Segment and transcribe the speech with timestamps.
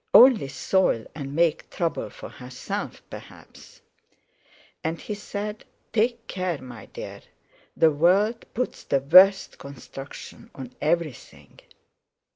[0.15, 3.81] Only soil and make trouble for herself, perhaps.
[4.83, 7.21] And he said: "Take care, my dear!
[7.77, 11.59] The world puts the worst construction on everything."